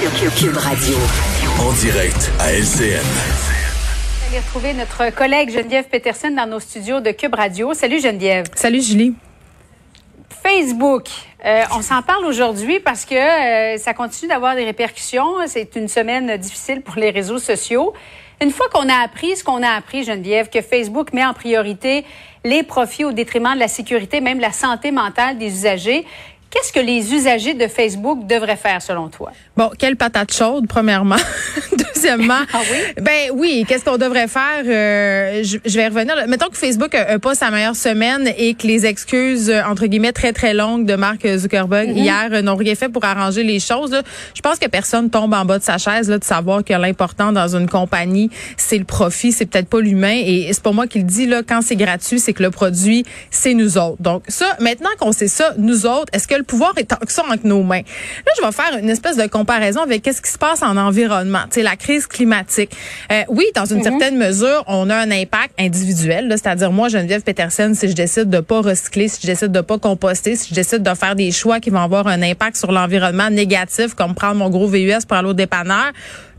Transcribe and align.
Cube 0.00 0.56
Radio. 0.56 0.96
En 1.58 1.72
direct 1.72 2.30
à 2.38 2.52
LCN. 2.52 3.02
Allez 4.28 4.38
retrouver 4.38 4.72
notre 4.72 5.12
collègue 5.12 5.50
Geneviève 5.50 5.86
Peterson 5.86 6.30
dans 6.30 6.46
nos 6.46 6.60
studios 6.60 7.00
de 7.00 7.10
Cube 7.10 7.34
Radio. 7.34 7.74
Salut 7.74 8.00
Geneviève. 8.00 8.46
Salut 8.54 8.80
Julie. 8.80 9.14
Facebook. 10.40 11.08
Euh, 11.44 11.64
on 11.76 11.82
s'en 11.82 12.02
parle 12.02 12.24
aujourd'hui 12.26 12.78
parce 12.78 13.04
que 13.04 13.16
euh, 13.16 13.76
ça 13.78 13.92
continue 13.92 14.28
d'avoir 14.28 14.54
des 14.54 14.64
répercussions. 14.64 15.34
C'est 15.48 15.74
une 15.74 15.88
semaine 15.88 16.36
difficile 16.36 16.82
pour 16.82 16.94
les 16.94 17.10
réseaux 17.10 17.40
sociaux. 17.40 17.92
Une 18.40 18.52
fois 18.52 18.68
qu'on 18.72 18.88
a 18.88 19.02
appris 19.02 19.36
ce 19.36 19.42
qu'on 19.42 19.64
a 19.64 19.70
appris, 19.70 20.04
Geneviève, 20.04 20.48
que 20.48 20.60
Facebook 20.60 21.12
met 21.12 21.26
en 21.26 21.34
priorité 21.34 22.04
les 22.44 22.62
profits 22.62 23.04
au 23.04 23.10
détriment 23.10 23.54
de 23.54 23.58
la 23.58 23.68
sécurité, 23.68 24.20
même 24.20 24.38
la 24.38 24.52
santé 24.52 24.92
mentale 24.92 25.38
des 25.38 25.48
usagers, 25.48 26.06
Qu'est-ce 26.50 26.72
que 26.72 26.80
les 26.80 27.12
usagers 27.12 27.54
de 27.54 27.66
Facebook 27.66 28.26
devraient 28.26 28.56
faire 28.56 28.80
selon 28.80 29.08
toi? 29.08 29.32
Bon, 29.56 29.70
quelle 29.78 29.96
patate 29.96 30.32
chaude, 30.32 30.66
premièrement. 30.68 31.16
Deuxièmement, 31.94 32.40
ah 32.52 32.60
oui? 32.70 33.02
ben 33.02 33.30
oui, 33.34 33.64
qu'est-ce 33.66 33.84
qu'on 33.84 33.98
devrait 33.98 34.28
faire? 34.28 34.62
Euh, 34.64 35.42
je, 35.42 35.76
vais 35.76 35.88
revenir. 35.88 36.14
Mettons 36.28 36.48
que 36.48 36.56
Facebook 36.56 36.94
n'a 36.94 37.18
pas 37.18 37.34
sa 37.34 37.50
meilleure 37.50 37.76
semaine 37.76 38.30
et 38.36 38.54
que 38.54 38.66
les 38.66 38.86
excuses, 38.86 39.52
entre 39.66 39.86
guillemets, 39.86 40.12
très, 40.12 40.32
très 40.32 40.54
longues 40.54 40.86
de 40.86 40.94
Mark 40.94 41.26
Zuckerberg 41.26 41.88
Mm-hmm. 41.88 41.96
hier 41.96 42.42
n'ont 42.42 42.56
rien 42.56 42.74
fait 42.74 42.88
pour 42.88 43.04
arranger 43.04 43.42
les 43.42 43.60
choses. 43.60 43.90
là. 43.90 44.02
Je 44.34 44.40
pense 44.40 44.58
que 44.58 44.66
personne 44.66 45.10
tombe 45.10 45.34
en 45.34 45.44
bas 45.44 45.58
de 45.58 45.64
sa 45.64 45.78
chaise 45.78 46.08
là, 46.08 46.18
de 46.18 46.24
savoir 46.24 46.64
que 46.64 46.72
l'important 46.72 47.32
dans 47.32 47.56
une 47.56 47.68
compagnie, 47.68 48.30
c'est 48.56 48.78
le 48.78 48.84
profit, 48.84 49.32
c'est 49.32 49.46
peut-être 49.46 49.68
pas 49.68 49.80
l'humain. 49.80 50.14
Et 50.24 50.50
c'est 50.52 50.62
pas 50.62 50.72
moi 50.72 50.86
qui 50.86 50.98
le 50.98 51.04
dis, 51.04 51.26
là, 51.26 51.42
quand 51.46 51.60
c'est 51.62 51.76
gratuit, 51.76 52.18
c'est 52.18 52.32
que 52.32 52.42
le 52.42 52.50
produit, 52.50 53.04
c'est 53.30 53.54
nous 53.54 53.78
autres. 53.78 54.00
Donc 54.00 54.22
ça, 54.28 54.56
maintenant 54.60 54.90
qu'on 54.98 55.12
sait 55.12 55.28
ça, 55.28 55.54
nous 55.58 55.86
autres, 55.86 56.06
est-ce 56.12 56.28
que 56.28 56.34
le 56.38 56.44
pouvoir 56.44 56.72
est 56.76 56.84
que 56.84 57.12
ça 57.12 57.24
entre 57.24 57.46
nos 57.46 57.62
mains? 57.62 57.82
Là, 57.82 58.32
je 58.36 58.44
vais 58.44 58.52
faire 58.52 58.78
une 58.78 58.90
espèce 58.90 59.16
de 59.16 59.26
comparaison 59.26 59.82
avec 59.82 60.02
qu'est-ce 60.02 60.22
qui 60.22 60.30
se 60.30 60.38
passe 60.38 60.62
en 60.62 60.76
environnement. 60.76 61.42
Tu 61.44 61.56
sais, 61.56 61.62
la 61.62 61.76
crise 61.76 62.06
climatique. 62.06 62.70
Euh, 63.12 63.22
oui, 63.28 63.44
dans 63.54 63.64
une 63.64 63.82
certaine 63.82 64.16
mesure, 64.16 64.64
on 64.66 64.90
a 64.90 64.96
un 64.96 65.10
impact 65.10 65.54
individuel, 65.58 66.28
c'est-à-dire 66.30 66.72
moi, 66.72 66.88
Geneviève 66.88 67.22
Peterson, 67.22 67.72
si 67.74 67.88
je 67.88 67.94
décide 67.94 68.30
de 68.30 68.40
pas 68.40 68.60
recycler, 68.60 69.08
si 69.08 69.20
je 69.22 69.26
décide 69.26 69.52
de 69.52 69.60
pas 69.60 69.78
composter, 69.78 70.36
si 70.36 70.48
je 70.50 70.54
décide 70.54 70.82
de 70.82 70.94
faire 70.94 71.14
des 71.14 71.30
choix 71.30 71.60
qui 71.60 71.70
vont 71.70 71.80
avoir 71.80 72.06
un 72.06 72.22
impact 72.22 72.56
sur 72.56 72.72
l'environnement 72.72 73.30
négatif, 73.30 73.94
comme 73.94 74.14
prendre 74.14 74.36
mon 74.36 74.50
gros 74.50 74.66
VUS 74.66 75.04
pour 75.06 75.16
aller 75.16 75.28
au 75.28 75.34
dépanneur, 75.34 75.92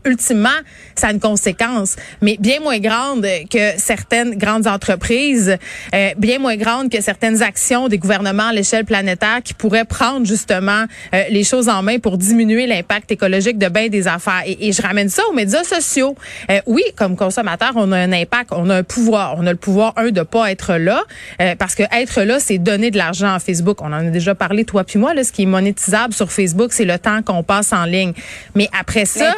ultimement, 0.04 0.48
ça 0.94 1.08
a 1.08 1.12
une 1.12 1.20
conséquence, 1.20 1.96
mais 2.20 2.36
bien 2.38 2.60
moins 2.60 2.78
grande 2.78 3.26
que 3.50 3.78
certaines 3.78 4.36
grandes 4.36 4.66
entreprises, 4.66 5.56
euh, 5.94 6.10
bien 6.16 6.38
moins 6.38 6.56
grande 6.56 6.90
que 6.90 7.00
certaines 7.00 7.42
actions 7.42 7.88
des 7.88 7.98
gouvernements 7.98 8.48
à 8.48 8.52
l'échelle 8.52 8.84
planétaire 8.84 9.40
qui 9.42 9.54
pourraient 9.54 9.84
prendre 9.84 10.26
justement 10.26 10.84
euh, 11.14 11.22
les 11.30 11.44
choses 11.44 11.68
en 11.68 11.82
main 11.82 11.98
pour 11.98 12.18
diminuer 12.18 12.66
l'impact 12.66 13.10
écologique 13.10 13.58
de 13.58 13.68
bien 13.68 13.88
des 13.88 14.08
affaires. 14.08 14.42
Et, 14.46 14.68
et 14.68 14.72
je 14.72 14.82
ramène 14.82 15.08
ça 15.08 15.22
aux 15.28 15.32
médias 15.32 15.64
sociaux. 15.64 16.14
Euh, 16.50 16.60
oui, 16.66 16.82
comme 16.96 17.16
consommateur, 17.16 17.72
on 17.76 17.92
a 17.92 17.98
un 17.98 18.12
impact, 18.12 18.50
on 18.52 18.68
a 18.70 18.76
un 18.76 18.82
pouvoir. 18.82 19.34
On 19.38 19.46
a 19.46 19.52
le 19.52 19.58
pouvoir, 19.58 19.94
un, 19.96 20.10
de 20.10 20.22
pas 20.22 20.50
être 20.50 20.74
là, 20.74 21.02
euh, 21.40 21.54
parce 21.56 21.74
que 21.74 21.82
être 21.92 22.22
là, 22.22 22.40
c'est 22.40 22.58
donner 22.58 22.90
de 22.90 22.98
l'argent 22.98 23.34
à 23.34 23.38
Facebook. 23.38 23.80
On 23.82 23.86
en 23.86 24.06
a 24.06 24.10
déjà 24.10 24.34
parlé, 24.34 24.64
toi 24.64 24.84
puis 24.84 24.98
moi, 24.98 25.14
là, 25.14 25.24
ce 25.24 25.32
qui 25.32 25.42
est 25.42 25.46
monétisable 25.46 26.14
sur 26.14 26.32
Facebook, 26.32 26.72
c'est 26.72 26.84
le 26.84 26.98
temps 26.98 27.22
qu'on 27.22 27.42
passe 27.42 27.72
en 27.72 27.84
ligne. 27.84 28.12
Mais 28.54 28.68
après 28.78 29.04
ça... 29.04 29.34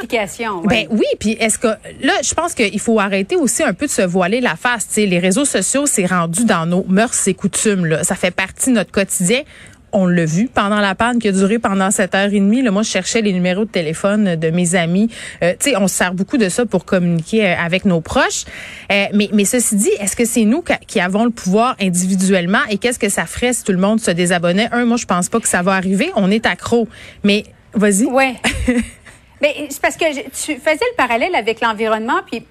Ben 0.60 0.86
oui, 0.90 1.06
puis 1.18 1.32
est-ce 1.32 1.58
que 1.58 1.68
là, 1.68 2.12
je 2.22 2.34
pense 2.34 2.54
qu'il 2.54 2.80
faut 2.80 3.00
arrêter 3.00 3.36
aussi 3.36 3.62
un 3.62 3.72
peu 3.72 3.86
de 3.86 3.90
se 3.90 4.02
voiler 4.02 4.40
la 4.40 4.56
face. 4.56 4.86
Tu 4.88 4.94
sais, 4.94 5.06
les 5.06 5.18
réseaux 5.18 5.44
sociaux, 5.44 5.86
c'est 5.86 6.06
rendu 6.06 6.44
dans 6.44 6.66
nos 6.66 6.84
mœurs 6.88 7.26
et 7.26 7.34
coutumes. 7.34 7.86
Là. 7.86 8.04
Ça 8.04 8.14
fait 8.14 8.30
partie 8.30 8.70
de 8.70 8.76
notre 8.76 8.92
quotidien. 8.92 9.42
On 9.94 10.06
l'a 10.06 10.24
vu 10.24 10.48
pendant 10.48 10.80
la 10.80 10.94
panne 10.94 11.18
qui 11.18 11.28
a 11.28 11.32
duré 11.32 11.58
pendant 11.58 11.90
sept 11.90 12.14
heures 12.14 12.32
et 12.32 12.40
demie. 12.40 12.62
Là, 12.62 12.70
moi, 12.70 12.82
je 12.82 12.88
cherchais 12.88 13.20
les 13.20 13.32
numéros 13.34 13.66
de 13.66 13.70
téléphone 13.70 14.36
de 14.36 14.50
mes 14.50 14.74
amis. 14.74 15.10
Euh, 15.42 15.52
tu 15.60 15.70
sais, 15.70 15.76
on 15.76 15.86
se 15.86 15.94
sert 15.94 16.14
beaucoup 16.14 16.38
de 16.38 16.48
ça 16.48 16.64
pour 16.64 16.86
communiquer 16.86 17.46
euh, 17.46 17.54
avec 17.58 17.84
nos 17.84 18.00
proches. 18.00 18.44
Euh, 18.90 19.04
mais, 19.12 19.28
mais 19.34 19.44
ceci 19.44 19.76
dit, 19.76 19.90
est-ce 20.00 20.16
que 20.16 20.24
c'est 20.24 20.46
nous 20.46 20.64
qui 20.86 20.98
avons 20.98 21.24
le 21.24 21.30
pouvoir 21.30 21.76
individuellement 21.78 22.60
et 22.70 22.78
qu'est-ce 22.78 22.98
que 22.98 23.10
ça 23.10 23.26
ferait 23.26 23.52
si 23.52 23.64
tout 23.64 23.72
le 23.72 23.78
monde 23.78 24.00
se 24.00 24.10
désabonnait? 24.10 24.70
Un, 24.72 24.86
moi, 24.86 24.96
je 24.96 25.04
pense 25.04 25.28
pas 25.28 25.40
que 25.40 25.48
ça 25.48 25.60
va 25.60 25.72
arriver. 25.72 26.10
On 26.16 26.30
est 26.30 26.46
accro. 26.46 26.88
Mais 27.22 27.44
vas-y. 27.74 28.06
Ouais. 28.06 28.36
Mais 29.42 29.66
c'est 29.68 29.82
parce 29.82 29.96
que 29.96 30.06
je- 30.12 30.20
tu 30.22 30.58
faisais 30.60 30.84
le 30.90 30.96
parallèle 30.96 31.34
avec 31.34 31.60
l'environnement, 31.60 32.20
puis 32.30 32.46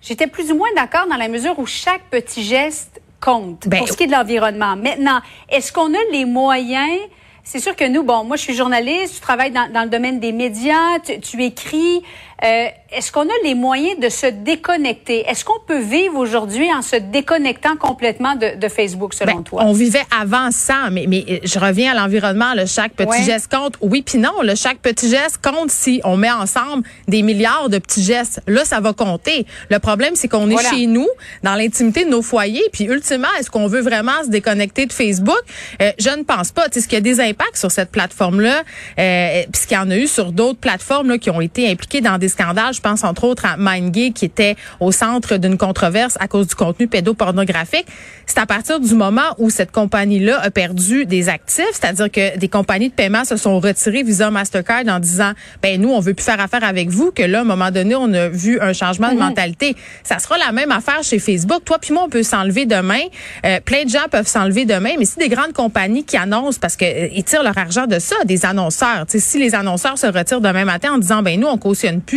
j'étais 0.00 0.26
plus 0.26 0.52
ou 0.52 0.56
moins 0.56 0.68
d'accord 0.76 1.06
dans 1.08 1.16
la 1.16 1.28
mesure 1.28 1.58
où 1.58 1.66
chaque 1.66 2.02
petit 2.10 2.44
geste 2.44 3.00
compte 3.20 3.66
Ben, 3.66 3.78
pour 3.78 3.88
ce 3.88 3.96
qui 3.96 4.04
est 4.04 4.06
de 4.06 4.12
l'environnement. 4.12 4.76
Maintenant, 4.76 5.20
est-ce 5.48 5.72
qu'on 5.72 5.92
a 5.94 5.98
les 6.12 6.26
moyens? 6.26 7.00
C'est 7.42 7.60
sûr 7.60 7.74
que 7.76 7.84
nous, 7.86 8.02
bon, 8.02 8.24
moi, 8.24 8.36
je 8.36 8.42
suis 8.42 8.54
journaliste, 8.54 9.14
tu 9.16 9.20
travailles 9.20 9.50
dans, 9.50 9.70
dans 9.70 9.82
le 9.82 9.90
domaine 9.90 10.20
des 10.20 10.32
médias, 10.32 10.98
tu, 11.04 11.18
tu 11.20 11.42
écris. 11.42 12.02
Euh, 12.42 12.66
est-ce 12.90 13.12
qu'on 13.12 13.22
a 13.22 13.32
les 13.44 13.54
moyens 13.54 13.98
de 14.00 14.08
se 14.08 14.26
déconnecter? 14.26 15.20
Est-ce 15.28 15.44
qu'on 15.44 15.58
peut 15.66 15.80
vivre 15.80 16.16
aujourd'hui 16.16 16.66
en 16.72 16.82
se 16.82 16.96
déconnectant 16.96 17.76
complètement 17.76 18.34
de, 18.34 18.56
de 18.58 18.68
Facebook, 18.68 19.14
selon 19.14 19.36
Ben, 19.36 19.42
toi? 19.42 19.62
On 19.64 19.72
vivait 19.72 20.04
avant 20.20 20.50
ça, 20.50 20.88
mais, 20.90 21.06
mais 21.08 21.24
euh, 21.28 21.38
je 21.44 21.58
reviens 21.58 21.92
à 21.92 21.94
l'environnement. 21.94 22.54
Le 22.54 22.66
chaque 22.66 22.92
petit 22.92 23.08
Ouais. 23.08 23.22
geste 23.22 23.50
compte. 23.54 23.74
Oui, 23.80 24.02
puis 24.02 24.18
non. 24.18 24.32
Le 24.42 24.54
chaque 24.54 24.78
petit 24.78 25.08
geste 25.08 25.38
compte 25.42 25.70
si 25.70 26.00
on 26.04 26.16
met 26.16 26.30
ensemble 26.30 26.82
des 27.08 27.22
milliards 27.22 27.68
de 27.68 27.78
petits 27.78 28.02
gestes. 28.02 28.40
Là, 28.46 28.64
ça 28.64 28.80
va 28.80 28.92
compter. 28.92 29.46
Le 29.70 29.78
problème, 29.78 30.14
c'est 30.16 30.28
qu'on 30.28 30.46
Voilà. 30.46 30.68
est 30.68 30.74
chez 30.74 30.86
nous, 30.86 31.08
dans 31.42 31.54
l'intimité 31.54 32.04
de 32.04 32.10
nos 32.10 32.22
foyers. 32.22 32.64
Puis 32.72 32.84
ultimement, 32.84 33.28
est-ce 33.38 33.50
qu'on 33.50 33.66
veut 33.66 33.80
vraiment 33.82 34.22
se 34.24 34.28
déconnecter 34.30 34.86
de 34.86 34.92
Facebook? 34.92 35.40
Euh, 35.82 35.92
Je 35.98 36.10
ne 36.10 36.22
pense 36.22 36.50
pas. 36.52 36.68
Tu 36.68 36.74
sais, 36.74 36.80
ce 36.80 36.88
qu'il 36.88 36.96
y 36.96 36.98
a 36.98 37.00
des 37.00 37.20
impacts 37.20 37.56
sur 37.56 37.70
cette 37.70 37.90
plateforme-là, 37.90 38.62
euh, 38.98 39.42
puis 39.52 39.62
ce 39.62 39.66
qu'il 39.66 39.76
y 39.76 39.80
en 39.80 39.90
a 39.90 39.96
eu 39.96 40.06
sur 40.06 40.32
d'autres 40.32 40.58
plateformes 40.60 41.08
là, 41.10 41.18
qui 41.18 41.30
ont 41.30 41.40
été 41.40 41.70
impliquées 41.70 42.00
dans 42.00 42.18
des 42.18 42.23
scandales. 42.28 42.74
Je 42.74 42.80
pense 42.80 43.04
entre 43.04 43.24
autres 43.24 43.44
à 43.46 43.56
MindGay 43.56 44.10
qui 44.12 44.24
était 44.24 44.56
au 44.80 44.92
centre 44.92 45.36
d'une 45.36 45.58
controverse 45.58 46.16
à 46.20 46.28
cause 46.28 46.46
du 46.46 46.54
contenu 46.54 46.86
pédopornographique. 46.88 47.86
C'est 48.26 48.38
à 48.38 48.46
partir 48.46 48.80
du 48.80 48.94
moment 48.94 49.34
où 49.38 49.50
cette 49.50 49.70
compagnie-là 49.70 50.40
a 50.40 50.50
perdu 50.50 51.06
des 51.06 51.28
actifs, 51.28 51.64
c'est-à-dire 51.72 52.10
que 52.10 52.38
des 52.38 52.48
compagnies 52.48 52.88
de 52.88 52.94
paiement 52.94 53.24
se 53.24 53.36
sont 53.36 53.60
retirées 53.60 54.02
Visa 54.02 54.30
Mastercard 54.30 54.84
en 54.88 54.98
disant 54.98 55.32
ben 55.62 55.80
nous 55.80 55.90
on 55.90 56.00
veut 56.00 56.14
plus 56.14 56.24
faire 56.24 56.40
affaire 56.40 56.64
avec 56.64 56.88
vous 56.88 57.10
que 57.10 57.22
là 57.22 57.38
à 57.38 57.40
un 57.42 57.44
moment 57.44 57.70
donné 57.70 57.94
on 57.94 58.12
a 58.12 58.28
vu 58.28 58.60
un 58.60 58.72
changement 58.72 59.12
de 59.12 59.18
mentalité. 59.18 59.76
Ça 60.02 60.18
sera 60.18 60.38
la 60.38 60.52
même 60.52 60.70
affaire 60.70 61.02
chez 61.02 61.18
Facebook. 61.18 61.64
Toi 61.64 61.78
puis 61.78 61.92
moi 61.92 62.04
on 62.06 62.08
peut 62.08 62.22
s'enlever 62.22 62.66
demain. 62.66 63.02
Euh, 63.44 63.60
plein 63.60 63.84
de 63.84 63.90
gens 63.90 64.06
peuvent 64.10 64.26
s'enlever 64.26 64.64
demain, 64.64 64.92
mais 64.98 65.04
si 65.04 65.18
des 65.18 65.28
grandes 65.28 65.52
compagnies 65.52 66.04
qui 66.04 66.16
annoncent 66.16 66.58
parce 66.60 66.76
que 66.76 66.84
euh, 66.84 67.08
ils 67.12 67.24
tirent 67.24 67.42
leur 67.42 67.58
argent 67.58 67.86
de 67.86 67.98
ça, 67.98 68.16
des 68.24 68.44
annonceurs. 68.44 69.04
Si 69.08 69.38
les 69.38 69.54
annonceurs 69.54 69.98
se 69.98 70.06
retirent 70.06 70.40
demain 70.40 70.64
matin 70.64 70.94
en 70.94 70.98
disant 70.98 71.22
ben 71.22 71.38
nous 71.38 71.46
on 71.46 71.58
cautionne 71.58 72.00
plus 72.00 72.13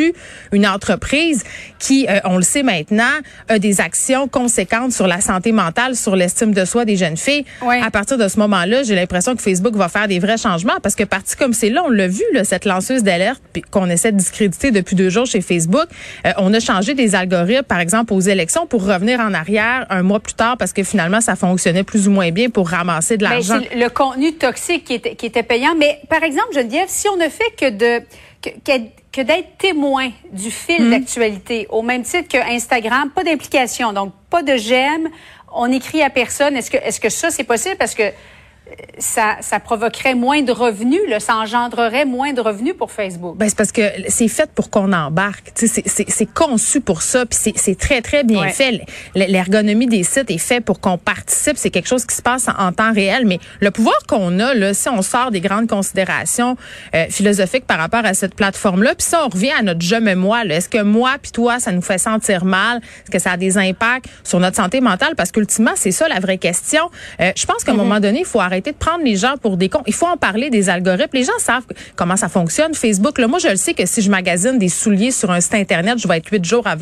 une 0.51 0.67
entreprise 0.67 1.43
qui, 1.79 2.07
euh, 2.09 2.19
on 2.25 2.37
le 2.37 2.43
sait 2.43 2.63
maintenant, 2.63 3.03
a 3.49 3.59
des 3.59 3.81
actions 3.81 4.27
conséquentes 4.27 4.91
sur 4.91 5.07
la 5.07 5.21
santé 5.21 5.51
mentale, 5.51 5.95
sur 5.95 6.15
l'estime 6.15 6.53
de 6.53 6.65
soi 6.65 6.85
des 6.85 6.95
jeunes 6.95 7.17
filles. 7.17 7.45
Ouais. 7.61 7.81
À 7.81 7.91
partir 7.91 8.17
de 8.17 8.27
ce 8.27 8.39
moment-là, 8.39 8.83
j'ai 8.83 8.95
l'impression 8.95 9.35
que 9.35 9.41
Facebook 9.41 9.75
va 9.75 9.89
faire 9.89 10.07
des 10.07 10.19
vrais 10.19 10.37
changements 10.37 10.79
parce 10.81 10.95
que 10.95 11.03
parti 11.03 11.35
comme 11.35 11.53
c'est 11.53 11.69
là, 11.69 11.83
on 11.85 11.89
l'a 11.89 12.07
vu, 12.07 12.23
là, 12.33 12.43
cette 12.43 12.65
lanceuse 12.65 13.03
d'alerte 13.03 13.41
qu'on 13.71 13.89
essaie 13.89 14.11
de 14.11 14.17
discréditer 14.17 14.71
depuis 14.71 14.95
deux 14.95 15.09
jours 15.09 15.25
chez 15.25 15.41
Facebook. 15.41 15.87
Euh, 16.25 16.31
on 16.37 16.53
a 16.53 16.59
changé 16.59 16.93
des 16.93 17.15
algorithmes, 17.15 17.63
par 17.63 17.79
exemple, 17.79 18.13
aux 18.13 18.19
élections 18.21 18.67
pour 18.67 18.85
revenir 18.85 19.19
en 19.19 19.33
arrière 19.33 19.85
un 19.89 20.03
mois 20.03 20.19
plus 20.19 20.33
tard 20.33 20.57
parce 20.57 20.73
que 20.73 20.83
finalement, 20.83 21.21
ça 21.21 21.35
fonctionnait 21.35 21.83
plus 21.83 22.07
ou 22.07 22.11
moins 22.11 22.31
bien 22.31 22.49
pour 22.49 22.69
ramasser 22.69 23.17
de 23.17 23.23
Ben, 23.25 23.31
l'argent. 23.31 23.59
le 23.75 23.89
contenu 23.89 24.33
toxique 24.33 24.85
qui 24.85 24.93
était, 24.95 25.15
qui 25.15 25.25
était 25.25 25.43
payant. 25.43 25.75
Mais 25.77 25.99
par 26.09 26.23
exemple, 26.23 26.49
Geneviève, 26.53 26.87
si 26.87 27.07
on 27.09 27.17
ne 27.17 27.29
fait 27.29 27.51
que 27.59 27.69
de 27.69 28.03
que, 28.41 28.49
que- 28.63 28.83
que 29.17 29.23
d'être 29.23 29.57
témoin 29.57 30.11
du 30.31 30.51
fil 30.51 30.83
Hmm. 30.83 30.91
d'actualité, 30.91 31.65
au 31.71 31.81
même 31.81 32.03
titre 32.03 32.27
que 32.27 32.37
Instagram, 32.37 33.09
pas 33.09 33.23
d'implication, 33.23 33.91
donc 33.91 34.13
pas 34.29 34.43
de 34.43 34.55
j'aime, 34.57 35.09
on 35.51 35.71
écrit 35.71 36.03
à 36.03 36.11
personne. 36.11 36.55
Est-ce 36.55 36.69
que 36.69 36.77
est-ce 36.77 36.99
que 36.99 37.09
ça 37.09 37.31
c'est 37.31 37.43
possible? 37.43 37.77
Parce 37.77 37.95
que 37.95 38.03
ça, 38.99 39.37
ça 39.41 39.59
provoquerait 39.59 40.15
moins 40.15 40.41
de 40.41 40.51
revenus, 40.51 41.01
là, 41.07 41.19
ça 41.19 41.35
engendrerait 41.35 42.05
moins 42.05 42.33
de 42.33 42.41
revenus 42.41 42.73
pour 42.77 42.91
Facebook. 42.91 43.37
Ben, 43.37 43.47
c'est 43.47 43.57
parce 43.57 43.71
que 43.71 43.81
c'est 44.07 44.27
fait 44.27 44.49
pour 44.51 44.69
qu'on 44.69 44.91
embarque. 44.93 45.51
C'est 45.55 46.33
conçu 46.33 46.81
pour 46.81 47.01
ça, 47.01 47.25
puis 47.25 47.37
c'est 47.55 47.77
très, 47.77 48.01
très 48.01 48.23
bien 48.23 48.49
fait. 48.49 48.81
L'ergonomie 49.15 49.87
des 49.87 50.03
sites 50.03 50.31
est 50.31 50.37
fait 50.37 50.61
pour 50.61 50.79
qu'on 50.79 50.97
participe. 50.97 51.57
C'est 51.57 51.69
quelque 51.69 51.87
chose 51.87 52.05
qui 52.05 52.15
se 52.15 52.21
passe 52.21 52.47
en, 52.47 52.71
temps 52.71 52.93
réel. 52.93 53.25
Mais 53.25 53.39
le 53.59 53.71
pouvoir 53.71 53.97
qu'on 54.07 54.39
a, 54.39 54.53
là, 54.53 54.73
si 54.73 54.89
on 54.89 55.01
sort 55.01 55.31
des 55.31 55.41
grandes 55.41 55.67
considérations 55.67 56.57
euh, 56.93 57.05
philosophiques 57.09 57.65
par 57.65 57.77
rapport 57.77 58.05
à 58.05 58.13
cette 58.13 58.35
plateforme-là, 58.35 58.95
puis 58.95 59.05
ça, 59.05 59.25
on 59.25 59.29
revient 59.29 59.53
à 59.57 59.63
notre 59.63 59.81
je 59.81 59.95
me 59.95 60.15
moi. 60.15 60.43
Est-ce 60.45 60.69
que 60.69 60.81
moi 60.81 61.15
puis 61.21 61.31
toi, 61.31 61.59
ça 61.59 61.71
nous 61.71 61.81
fait 61.81 61.97
sentir 61.97 62.45
mal? 62.45 62.77
Est-ce 62.77 63.11
que 63.11 63.19
ça 63.19 63.31
a 63.31 63.37
des 63.37 63.57
impacts 63.57 64.07
sur 64.23 64.39
notre 64.39 64.55
santé 64.55 64.81
mentale? 64.81 65.15
Parce 65.15 65.31
qu'ultimement, 65.31 65.71
c'est 65.75 65.91
ça 65.91 66.07
la 66.07 66.19
vraie 66.19 66.37
question. 66.37 66.89
Euh, 67.21 67.31
je 67.35 67.45
pense 67.45 67.63
qu'à 67.63 67.71
un 67.71 67.75
mm-hmm. 67.75 67.77
moment 67.77 67.99
donné, 67.99 68.19
il 68.19 68.25
faut 68.25 68.39
arrêter 68.39 68.56
de 68.65 68.71
prendre 68.71 69.03
les 69.03 69.15
gens 69.15 69.35
pour 69.41 69.57
des 69.57 69.69
cons. 69.69 69.83
Il 69.87 69.93
faut 69.93 70.05
en 70.05 70.17
parler 70.17 70.49
des 70.49 70.69
algorithmes. 70.69 71.09
Les 71.13 71.23
gens 71.23 71.37
savent 71.39 71.65
comment 71.95 72.15
ça 72.15 72.29
fonctionne. 72.29 72.73
Facebook, 72.73 73.17
là, 73.17 73.27
moi, 73.27 73.39
je 73.39 73.49
le 73.49 73.55
sais 73.55 73.73
que 73.73 73.85
si 73.85 74.01
je 74.01 74.09
magasine 74.09 74.57
des 74.57 74.69
souliers 74.69 75.11
sur 75.11 75.31
un 75.31 75.41
site 75.41 75.55
Internet, 75.55 75.97
je 75.97 76.07
vais 76.07 76.17
être 76.17 76.29
huit 76.29 76.43
jours 76.43 76.65
à, 76.67 76.75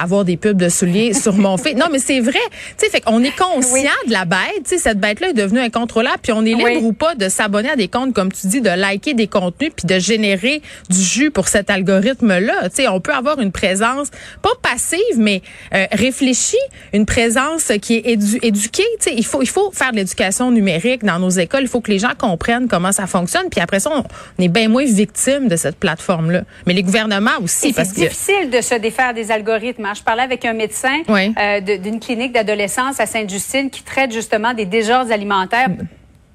avoir 0.00 0.24
des 0.24 0.36
pubs 0.36 0.56
de 0.56 0.68
souliers 0.68 1.12
sur 1.14 1.34
mon 1.34 1.56
fait. 1.56 1.74
Non, 1.74 1.86
mais 1.90 1.98
c'est 1.98 2.20
vrai. 2.20 2.38
Tu 2.78 2.86
sais, 2.86 2.90
fait 2.90 3.00
qu'on 3.00 3.22
est 3.22 3.36
conscient 3.36 3.90
de 4.06 4.12
la 4.12 4.24
bête. 4.24 4.38
Tu 4.64 4.70
sais, 4.70 4.78
cette 4.78 5.00
bête-là 5.00 5.30
est 5.30 5.34
devenue 5.34 5.60
incontrôlable. 5.60 6.18
Puis 6.22 6.32
on 6.32 6.44
est 6.44 6.54
libre 6.54 6.84
ou 6.84 6.92
pas 6.92 7.14
de 7.14 7.28
s'abonner 7.28 7.70
à 7.70 7.76
des 7.76 7.88
comptes, 7.88 8.14
comme 8.14 8.32
tu 8.32 8.46
dis, 8.46 8.60
de 8.60 8.70
liker 8.70 9.14
des 9.14 9.26
contenus 9.26 9.72
puis 9.76 9.86
de 9.86 9.98
générer 9.98 10.62
du 10.90 11.00
jus 11.00 11.30
pour 11.30 11.48
cet 11.48 11.70
algorithme-là. 11.70 12.68
Tu 12.70 12.76
sais, 12.76 12.88
on 12.88 13.00
peut 13.00 13.12
avoir 13.12 13.40
une 13.40 13.52
présence, 13.52 14.08
pas 14.42 14.50
passive, 14.62 15.00
mais 15.16 15.42
euh, 15.74 15.86
réfléchie, 15.92 16.56
une 16.92 17.06
présence 17.06 17.72
qui 17.82 17.96
est 17.96 18.06
éduquée. 18.42 18.84
Tu 19.00 19.10
sais, 19.10 19.14
il 19.16 19.24
faut, 19.24 19.42
il 19.42 19.48
faut 19.48 19.70
faire 19.72 19.92
de 19.92 19.96
l'éducation 19.96 20.50
numérique 20.50 21.04
dans 21.04 21.15
nos 21.18 21.30
écoles. 21.30 21.62
Il 21.62 21.68
faut 21.68 21.80
que 21.80 21.90
les 21.90 21.98
gens 21.98 22.12
comprennent 22.18 22.68
comment 22.68 22.92
ça 22.92 23.06
fonctionne. 23.06 23.48
Puis 23.50 23.60
après 23.60 23.80
ça, 23.80 23.90
on, 23.94 24.42
est 24.42 24.48
bien 24.48 24.68
moins 24.68 24.84
victime 24.84 25.48
de 25.48 25.56
cette 25.56 25.76
plateforme-là. 25.76 26.42
Mais 26.66 26.72
les 26.72 26.82
gouvernements 26.82 27.38
aussi. 27.42 27.72
C'est 27.72 27.94
difficile 27.94 28.50
de 28.50 28.60
se 28.60 28.74
défaire 28.74 29.14
des 29.14 29.30
algorithmes. 29.30 29.84
Hein. 29.84 29.94
Je 29.96 30.02
parlais 30.02 30.22
avec 30.22 30.44
un 30.44 30.52
médecin 30.52 30.98
euh, 31.08 31.60
d'une 31.60 32.00
clinique 32.00 32.32
d'adolescence 32.32 33.00
à 33.00 33.06
Sainte-Justine 33.06 33.70
qui 33.70 33.82
traite 33.82 34.12
justement 34.12 34.54
des 34.54 34.66
désordres 34.66 35.12
alimentaires 35.12 35.68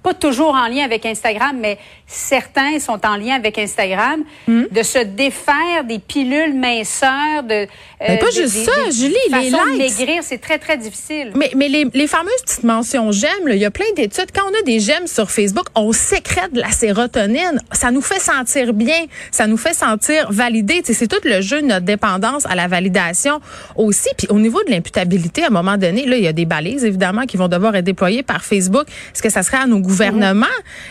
pas 0.04 0.14
toujours 0.14 0.54
en 0.54 0.68
lien 0.68 0.84
avec 0.84 1.06
Instagram, 1.06 1.58
mais 1.60 1.78
certains 2.08 2.80
sont 2.80 3.00
en 3.06 3.16
lien 3.16 3.36
avec 3.36 3.58
Instagram, 3.58 4.24
hmm. 4.48 4.64
de 4.72 4.84
se 4.84 5.00
défaire 5.00 5.84
des 5.88 6.00
pilules 6.00 6.54
minceurs, 6.54 7.44
de... 7.44 7.68
Euh, 8.02 8.18
pas 8.18 8.32
juste 8.32 8.66
ça, 8.66 8.90
Julie, 8.92 9.16
les 9.32 9.50
likes. 9.50 9.78
maigrir, 9.78 10.24
c'est 10.24 10.40
très, 10.40 10.58
très 10.58 10.78
difficile. 10.78 11.32
Mais, 11.36 11.52
mais 11.56 11.70
les, 11.70 11.86
les 11.94 12.08
fameuses 12.08 12.42
petites 12.44 12.64
mentions 12.64 13.12
j'aime, 13.12 13.48
il 13.48 13.58
y 13.58 13.66
a 13.66 13.72
plein 13.72 13.86
d'études. 13.96 14.32
Quand 14.34 14.44
on 14.50 14.60
a 14.60 14.64
des 14.64 14.80
j'aime 14.80 15.08
sur 15.08 15.30
Facebook, 15.30 15.68
on 15.76 15.92
sécrète 15.92 16.54
de 16.54 16.60
la 16.60 16.72
sérotonine. 16.72 17.62
Ça 17.72 17.92
nous 17.92 18.02
fait 18.02 18.20
sentir 18.20 18.74
bien, 18.74 19.06
ça 19.30 19.48
nous 19.48 19.58
fait 19.58 19.74
sentir 19.74 20.32
validé. 20.32 20.82
C'est 20.84 21.08
tout 21.08 21.22
le 21.24 21.42
jeu 21.42 21.62
de 21.62 21.68
notre 21.68 21.86
dépendance 21.86 22.46
à 22.46 22.56
la 22.56 22.68
validation 22.68 23.40
aussi. 23.76 24.10
Puis 24.18 24.28
au 24.30 24.40
niveau 24.40 24.64
de 24.64 24.72
l'imputabilité, 24.72 25.44
à 25.44 25.48
un 25.48 25.52
moment 25.52 25.78
donné, 25.78 26.06
là, 26.06 26.18
il 26.18 26.24
y 26.24 26.28
a 26.28 26.34
des 26.34 26.46
balises, 26.46 26.84
évidemment, 26.84 27.26
qui 27.26 27.38
vont 27.38 27.48
devoir 27.48 27.76
être 27.76 27.86
déployées 27.86 28.24
par 28.24 28.44
Facebook. 28.44 28.88
Est-ce 29.14 29.22
que 29.22 29.30
ça 29.30 29.44
serait 29.44 29.58
à 29.58 29.68
nos 29.68 29.80
gouvernement. 29.92 30.46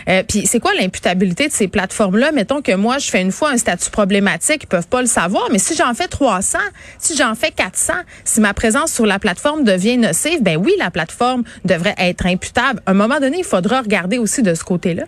Euh, 0.07 0.23
puis 0.27 0.45
c'est 0.45 0.59
quoi 0.59 0.73
l'imputabilité 0.73 1.47
de 1.47 1.53
ces 1.53 1.67
plateformes-là? 1.67 2.31
Mettons 2.31 2.61
que 2.61 2.73
moi, 2.75 2.97
je 2.97 3.09
fais 3.09 3.21
une 3.21 3.31
fois 3.31 3.51
un 3.51 3.57
statut 3.57 3.89
problématique, 3.89 4.63
ils 4.63 4.67
peuvent 4.67 4.87
pas 4.87 5.01
le 5.01 5.07
savoir, 5.07 5.47
mais 5.51 5.59
si 5.59 5.75
j'en 5.75 5.93
fais 5.93 6.07
300, 6.07 6.57
si 6.97 7.15
j'en 7.15 7.35
fais 7.35 7.51
400, 7.51 7.93
si 8.23 8.41
ma 8.41 8.53
présence 8.53 8.91
sur 8.91 9.05
la 9.05 9.19
plateforme 9.19 9.63
devient 9.63 9.97
nocive, 9.97 10.41
ben 10.41 10.57
oui, 10.57 10.73
la 10.77 10.91
plateforme 10.91 11.43
devrait 11.65 11.95
être 11.97 12.25
imputable. 12.25 12.81
À 12.85 12.91
un 12.91 12.93
moment 12.93 13.19
donné, 13.19 13.39
il 13.39 13.45
faudra 13.45 13.81
regarder 13.81 14.17
aussi 14.17 14.41
de 14.41 14.53
ce 14.53 14.63
côté-là. 14.63 15.03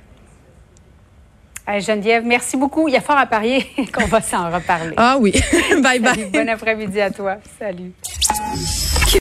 Geneviève, 1.80 2.26
merci 2.26 2.58
beaucoup. 2.58 2.88
Il 2.88 2.94
y 2.94 2.98
a 2.98 3.02
fort 3.02 3.18
à 3.18 3.26
parier 3.26 3.66
qu'on 3.94 4.06
va 4.08 4.22
s'en 4.22 4.52
reparler. 4.52 4.94
Ah 4.98 5.18
oui. 5.20 5.34
bye 5.82 6.00
bye. 6.00 6.30
Bon 6.32 6.50
après-midi 6.50 7.00
à 7.00 7.10
toi. 7.10 7.38
Salut. 7.60 7.94